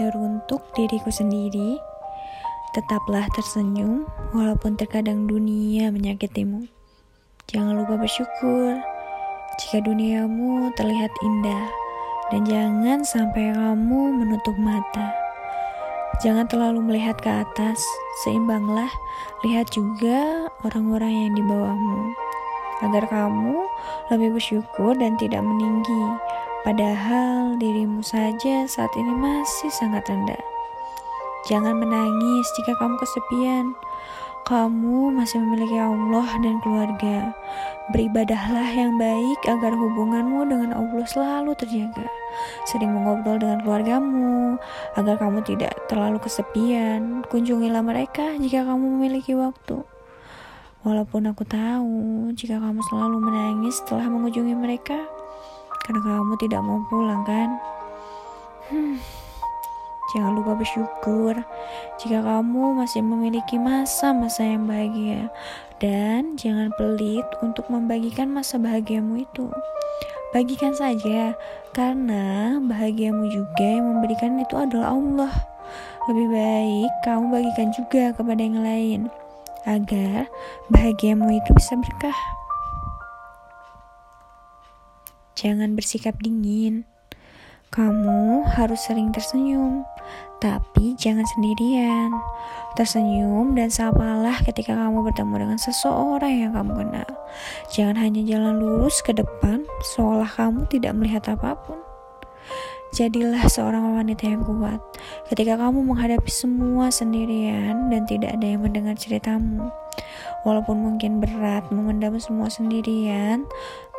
[0.00, 1.76] teruntuk diriku sendiri.
[2.72, 6.64] Tetaplah tersenyum walaupun terkadang dunia menyakitimu.
[7.52, 8.80] Jangan lupa bersyukur
[9.60, 11.68] jika duniamu terlihat indah
[12.32, 15.12] dan jangan sampai kamu menutup mata.
[16.24, 17.80] Jangan terlalu melihat ke atas,
[18.24, 18.88] seimbanglah
[19.44, 22.00] lihat juga orang-orang yang di bawahmu
[22.80, 23.68] agar kamu
[24.08, 26.04] lebih bersyukur dan tidak meninggi.
[26.60, 30.36] Padahal dirimu saja saat ini masih sangat rendah.
[31.48, 33.72] Jangan menangis jika kamu kesepian.
[34.44, 37.32] Kamu masih memiliki Allah dan keluarga.
[37.96, 42.04] Beribadahlah yang baik agar hubunganmu dengan Allah selalu terjaga.
[42.68, 44.60] Sering mengobrol dengan keluargamu
[45.00, 47.24] agar kamu tidak terlalu kesepian.
[47.32, 49.80] Kunjungilah mereka jika kamu memiliki waktu.
[50.84, 54.96] Walaupun aku tahu jika kamu selalu menangis setelah mengunjungi mereka,
[55.90, 57.58] karena kamu tidak mau pulang kan?
[58.70, 59.02] Hmm.
[60.14, 61.34] Jangan lupa bersyukur
[61.98, 65.34] jika kamu masih memiliki masa-masa yang bahagia
[65.82, 69.50] dan jangan pelit untuk membagikan masa bahagiamu itu.
[70.30, 71.34] Bagikan saja
[71.74, 75.34] karena bahagiamu juga yang memberikan itu adalah Allah.
[76.06, 79.00] Lebih baik kamu bagikan juga kepada yang lain
[79.66, 80.30] agar
[80.70, 82.39] bahagiamu itu bisa berkah.
[85.40, 86.84] Jangan bersikap dingin.
[87.72, 89.88] Kamu harus sering tersenyum,
[90.36, 92.12] tapi jangan sendirian.
[92.76, 97.08] Tersenyum dan sapalah ketika kamu bertemu dengan seseorang yang kamu kenal.
[97.72, 99.64] Jangan hanya jalan lurus ke depan,
[99.96, 101.80] seolah kamu tidak melihat apa pun.
[102.92, 104.82] Jadilah seorang wanita yang kuat
[105.32, 109.72] ketika kamu menghadapi semua sendirian dan tidak ada yang mendengar ceritamu.
[110.42, 113.44] Walaupun mungkin berat memendam semua sendirian,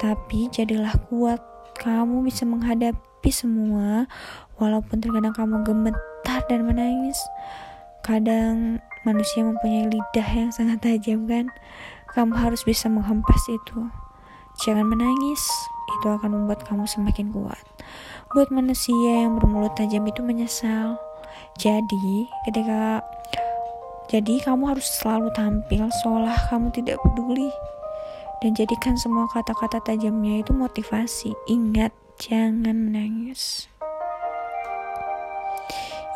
[0.02, 1.42] tapi jadilah kuat.
[1.82, 4.06] Kamu bisa menghadapi semua,
[4.62, 7.18] walaupun terkadang kamu gemetar dan menangis.
[8.06, 11.50] Kadang manusia mempunyai lidah yang sangat tajam kan?
[12.14, 13.90] Kamu harus bisa menghempas itu.
[14.62, 15.42] Jangan menangis,
[15.98, 17.62] itu akan membuat kamu semakin kuat.
[18.36, 21.00] Buat manusia yang bermulut tajam itu menyesal.
[21.58, 23.02] Jadi, ketika
[24.12, 27.48] jadi kamu harus selalu tampil seolah kamu tidak peduli
[28.44, 31.32] dan jadikan semua kata-kata tajamnya itu motivasi.
[31.46, 33.70] Ingat, jangan menangis.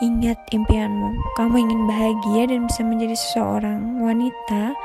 [0.03, 4.75] Ingat impianmu, kamu ingin bahagia dan bisa menjadi seseorang wanita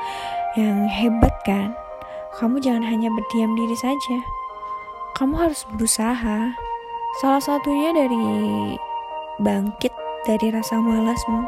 [0.55, 1.75] yang hebat kan?
[2.39, 4.17] Kamu jangan hanya berdiam diri saja.
[5.19, 6.55] Kamu harus berusaha.
[7.19, 8.23] Salah satunya dari
[9.43, 9.91] bangkit
[10.23, 11.43] dari rasa malasmu.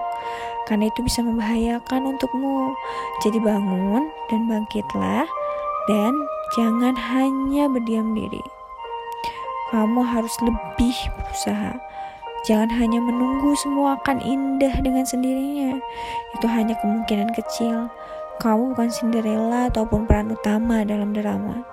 [0.70, 2.72] Karena itu bisa membahayakan untukmu.
[3.24, 5.28] Jadi bangun dan bangkitlah
[5.92, 6.14] dan
[6.56, 8.44] jangan hanya berdiam diri.
[9.74, 11.76] Kamu harus lebih berusaha
[12.44, 15.80] Jangan hanya menunggu semua akan indah dengan sendirinya.
[16.36, 17.88] Itu hanya kemungkinan kecil.
[18.44, 21.64] Kamu bukan Cinderella ataupun peran utama dalam drama.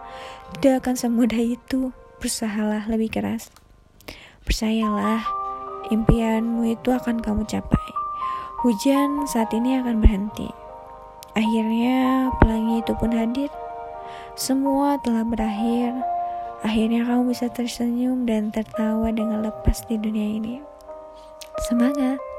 [0.54, 1.90] Tidak akan semudah itu.
[2.22, 3.50] Berusahalah lebih keras.
[4.46, 5.26] Percayalah,
[5.90, 7.99] impianmu itu akan kamu capai.
[8.60, 10.52] Hujan saat ini akan berhenti.
[11.32, 13.48] Akhirnya pelangi itu pun hadir.
[14.36, 15.96] Semua telah berakhir.
[16.60, 20.54] Akhirnya kamu bisa tersenyum dan tertawa dengan lepas di dunia ini.
[21.72, 22.29] Semangat!